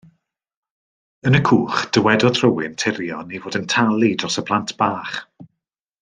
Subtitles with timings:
[1.31, 5.19] Yn y cwch dywedodd rhywun tirion ei fod yn talu dros y plant bach.